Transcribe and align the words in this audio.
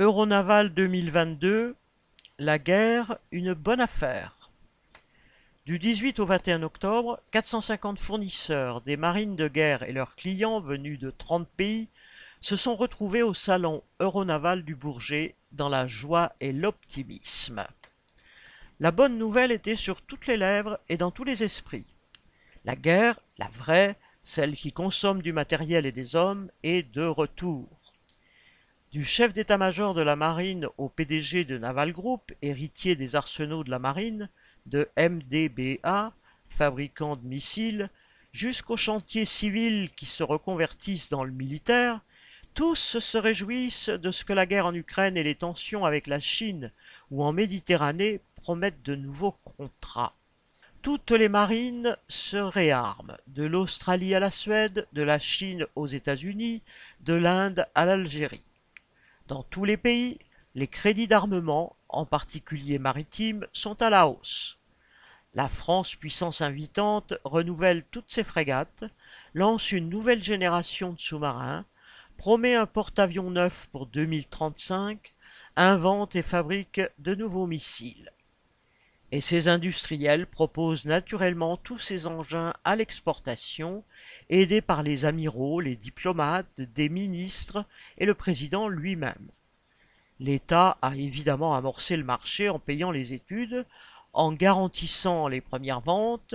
Euronaval 0.00 0.70
2022 0.70 1.76
La 2.38 2.58
guerre, 2.58 3.18
une 3.32 3.52
bonne 3.52 3.82
affaire. 3.82 4.50
Du 5.66 5.78
18 5.78 6.20
au 6.20 6.24
21 6.24 6.62
octobre, 6.62 7.20
450 7.32 8.00
fournisseurs 8.00 8.80
des 8.80 8.96
marines 8.96 9.36
de 9.36 9.46
guerre 9.46 9.82
et 9.82 9.92
leurs 9.92 10.16
clients 10.16 10.58
venus 10.60 10.98
de 10.98 11.10
30 11.10 11.46
pays 11.46 11.90
se 12.40 12.56
sont 12.56 12.76
retrouvés 12.76 13.22
au 13.22 13.34
salon 13.34 13.82
Euronaval 13.98 14.64
du 14.64 14.74
Bourget 14.74 15.34
dans 15.52 15.68
la 15.68 15.86
joie 15.86 16.32
et 16.40 16.54
l'optimisme. 16.54 17.62
La 18.78 18.92
bonne 18.92 19.18
nouvelle 19.18 19.52
était 19.52 19.76
sur 19.76 20.00
toutes 20.00 20.28
les 20.28 20.38
lèvres 20.38 20.80
et 20.88 20.96
dans 20.96 21.10
tous 21.10 21.24
les 21.24 21.42
esprits. 21.42 21.94
La 22.64 22.74
guerre, 22.74 23.20
la 23.36 23.48
vraie, 23.48 23.98
celle 24.22 24.54
qui 24.54 24.72
consomme 24.72 25.20
du 25.20 25.34
matériel 25.34 25.84
et 25.84 25.92
des 25.92 26.16
hommes, 26.16 26.50
est 26.62 26.90
de 26.90 27.04
retour. 27.04 27.79
Du 28.92 29.04
chef 29.04 29.32
d'état-major 29.32 29.94
de 29.94 30.02
la 30.02 30.16
marine 30.16 30.66
au 30.76 30.88
PDG 30.88 31.44
de 31.44 31.58
Naval 31.58 31.92
Group, 31.92 32.32
héritier 32.42 32.96
des 32.96 33.14
arsenaux 33.14 33.62
de 33.62 33.70
la 33.70 33.78
marine, 33.78 34.28
de 34.66 34.88
MDBA, 34.98 36.12
fabricant 36.48 37.14
de 37.14 37.24
missiles, 37.24 37.88
jusqu'aux 38.32 38.76
chantiers 38.76 39.24
civils 39.24 39.92
qui 39.92 40.06
se 40.06 40.24
reconvertissent 40.24 41.08
dans 41.08 41.22
le 41.22 41.30
militaire, 41.30 42.00
tous 42.54 42.98
se 42.98 43.16
réjouissent 43.16 43.90
de 43.90 44.10
ce 44.10 44.24
que 44.24 44.32
la 44.32 44.44
guerre 44.44 44.66
en 44.66 44.74
Ukraine 44.74 45.16
et 45.16 45.22
les 45.22 45.36
tensions 45.36 45.84
avec 45.84 46.08
la 46.08 46.18
Chine 46.18 46.72
ou 47.12 47.22
en 47.22 47.32
Méditerranée 47.32 48.20
promettent 48.42 48.82
de 48.82 48.96
nouveaux 48.96 49.36
contrats. 49.44 50.16
Toutes 50.82 51.12
les 51.12 51.28
marines 51.28 51.96
se 52.08 52.38
réarment, 52.38 53.16
de 53.28 53.44
l'Australie 53.44 54.16
à 54.16 54.20
la 54.20 54.32
Suède, 54.32 54.88
de 54.92 55.02
la 55.04 55.20
Chine 55.20 55.64
aux 55.76 55.86
États-Unis, 55.86 56.60
de 57.02 57.14
l'Inde 57.14 57.68
à 57.76 57.84
l'Algérie. 57.84 58.42
Dans 59.30 59.44
tous 59.44 59.64
les 59.64 59.76
pays, 59.76 60.18
les 60.56 60.66
crédits 60.66 61.06
d'armement, 61.06 61.76
en 61.88 62.04
particulier 62.04 62.80
maritimes, 62.80 63.46
sont 63.52 63.80
à 63.80 63.88
la 63.88 64.08
hausse. 64.08 64.58
La 65.34 65.48
France, 65.48 65.94
puissance 65.94 66.40
invitante, 66.40 67.14
renouvelle 67.22 67.84
toutes 67.92 68.10
ses 68.10 68.24
frégates, 68.24 68.82
lance 69.32 69.70
une 69.70 69.88
nouvelle 69.88 70.20
génération 70.20 70.94
de 70.94 70.98
sous-marins, 70.98 71.64
promet 72.16 72.56
un 72.56 72.66
porte-avions 72.66 73.30
neuf 73.30 73.68
pour 73.70 73.86
2035, 73.86 75.14
invente 75.54 76.16
et 76.16 76.24
fabrique 76.24 76.80
de 76.98 77.14
nouveaux 77.14 77.46
missiles. 77.46 78.10
Et 79.12 79.20
ces 79.20 79.48
industriels 79.48 80.26
proposent 80.26 80.86
naturellement 80.86 81.56
tous 81.56 81.78
ces 81.78 82.06
engins 82.06 82.52
à 82.64 82.76
l'exportation, 82.76 83.82
aidés 84.28 84.60
par 84.60 84.82
les 84.84 85.04
amiraux, 85.04 85.60
les 85.60 85.74
diplomates, 85.74 86.60
des 86.60 86.88
ministres 86.88 87.64
et 87.98 88.06
le 88.06 88.14
président 88.14 88.68
lui-même. 88.68 89.30
L'État 90.20 90.78
a 90.82 90.94
évidemment 90.94 91.54
amorcé 91.54 91.96
le 91.96 92.04
marché 92.04 92.48
en 92.48 92.58
payant 92.58 92.90
les 92.90 93.12
études, 93.12 93.66
en 94.12 94.32
garantissant 94.32 95.28
les 95.28 95.40
premières 95.40 95.80
ventes, 95.80 96.34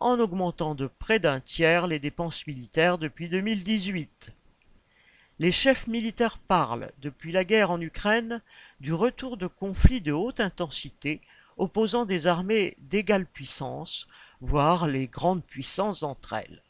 en 0.00 0.18
augmentant 0.18 0.74
de 0.74 0.86
près 0.86 1.18
d'un 1.18 1.40
tiers 1.40 1.86
les 1.86 1.98
dépenses 1.98 2.46
militaires 2.46 2.96
depuis 2.96 3.28
2018. 3.28 4.32
Les 5.40 5.50
chefs 5.50 5.88
militaires 5.88 6.38
parlent, 6.38 6.92
depuis 7.02 7.32
la 7.32 7.44
guerre 7.44 7.70
en 7.70 7.80
Ukraine, 7.80 8.40
du 8.80 8.92
retour 8.92 9.36
de 9.36 9.46
conflits 9.46 10.00
de 10.00 10.12
haute 10.12 10.40
intensité 10.40 11.20
opposant 11.56 12.04
des 12.04 12.26
armées 12.26 12.76
d'égale 12.78 13.26
puissance, 13.26 14.06
voire 14.40 14.86
les 14.86 15.08
grandes 15.08 15.44
puissances 15.44 16.02
entre 16.02 16.34
elles. 16.34 16.62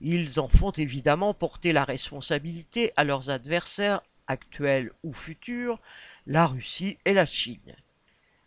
Ils 0.00 0.40
en 0.40 0.48
font 0.48 0.72
évidemment 0.72 1.34
porter 1.34 1.72
la 1.72 1.84
responsabilité 1.84 2.92
à 2.96 3.04
leurs 3.04 3.30
adversaires 3.30 4.02
actuels 4.26 4.92
ou 5.02 5.12
futurs, 5.12 5.80
la 6.26 6.46
Russie 6.46 6.98
et 7.04 7.12
la 7.12 7.26
Chine. 7.26 7.76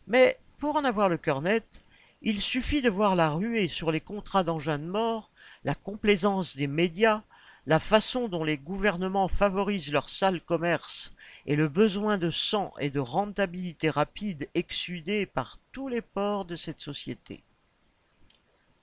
Mais 0.08 0.38
pour 0.58 0.75
en 0.75 0.84
avoir 0.84 1.09
le 1.09 1.17
cœur 1.17 1.42
net, 1.42 1.84
il 2.22 2.42
suffit 2.42 2.81
de 2.81 2.90
voir 2.90 3.16
la 3.16 3.31
ruée 3.31 3.67
sur 3.67 3.92
les 3.92 4.02
contrats 4.02 4.44
d'engins 4.44 4.80
de 4.80 4.86
mort, 4.86 5.31
la 5.63 5.75
complaisance 5.75 6.57
des 6.57 6.68
médias, 6.68 7.24
la 7.66 7.80
façon 7.80 8.28
dont 8.28 8.44
les 8.44 8.58
gouvernements 8.58 9.28
favorisent 9.28 9.92
leur 9.92 10.09
sale 10.09 10.42
commerce 10.42 11.14
et 11.46 11.56
le 11.56 11.68
besoin 11.68 12.18
de 12.18 12.31
sang 12.31 12.74
et 12.80 12.90
de 12.90 13.00
rentabilité 13.00 13.90
rapide 13.90 14.50
exsudé 14.53 15.25
par 15.25 15.59
tous 15.72 15.88
les 15.88 16.02
ports 16.02 16.46
de 16.46 16.56
cette 16.56 16.81
société. 16.81 17.44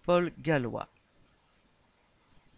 Paul 0.03 0.32
Gallois 0.38 0.88